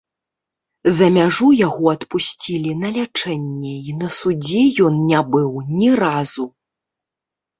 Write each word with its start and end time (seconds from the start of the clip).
За 0.99 1.07
мяжу 1.17 1.49
яго 1.57 1.85
адпусцілі 1.95 2.71
на 2.83 2.89
лячэнне, 2.95 3.75
і 3.91 3.95
на 4.03 4.09
судзе 4.19 4.63
ён 4.87 4.95
не 5.11 5.19
быў 5.35 5.51
ні 5.77 5.89
разу. 6.05 6.45